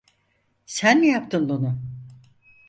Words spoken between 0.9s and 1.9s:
mi yaptın bunu?